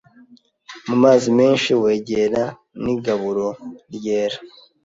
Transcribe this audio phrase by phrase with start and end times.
[0.87, 2.43] mu mazi menshi, wegera
[2.83, 3.47] n’igaburo
[3.95, 4.37] ryera